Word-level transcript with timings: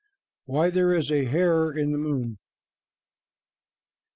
WHY 0.45 0.71
THERE 0.71 0.95
IS 0.95 1.11
A 1.11 1.25
HARE 1.25 1.71
IN 1.77 1.91
THE 1.91 1.99
MOON. 1.99 2.39